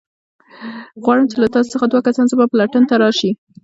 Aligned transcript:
غواړم 1.03 1.25
چې 1.31 1.37
له 1.41 1.47
تاسو 1.53 1.69
څخه 1.73 1.85
دوه 1.87 2.01
کسان 2.07 2.25
زما 2.31 2.45
پلټن 2.51 2.83
ته 2.89 2.95
راشئ. 3.01 3.31